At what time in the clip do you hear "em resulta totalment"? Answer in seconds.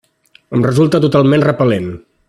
0.59-1.47